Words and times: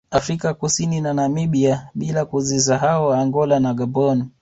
Afrika 0.11 0.53
Kusini 0.53 1.01
na 1.01 1.13
Namibia 1.13 1.89
bila 1.95 2.25
kuzisahau 2.25 3.11
Angola 3.13 3.59
na 3.59 3.73
Gaboni 3.73 4.25